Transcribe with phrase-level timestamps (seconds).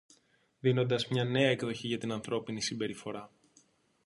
[0.59, 3.31] δίνοντας μια νέα εκδοχή για την ανθρώπινη συμπεριφορά,